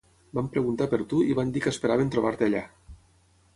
Van 0.37 0.47
preguntar 0.55 0.87
per 0.93 0.99
tu 1.11 1.19
i 1.33 1.37
van 1.41 1.53
dir 1.57 1.63
que 1.67 1.71
esperaven 1.77 2.11
trobar-te 2.17 2.51
allà. 2.51 2.65